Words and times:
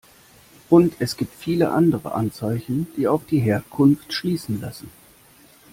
Und 0.67 0.95
es 0.97 1.15
gibt 1.15 1.31
viele 1.35 1.69
andere 1.69 2.15
Anzeichen, 2.15 2.87
die 2.97 3.07
auf 3.07 3.23
die 3.27 3.37
Herkunft 3.39 4.11
schließen 4.13 4.59
lassen. 4.59 4.89